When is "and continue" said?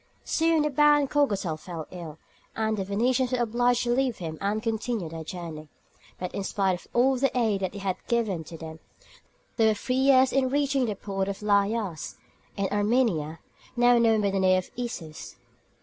4.41-5.07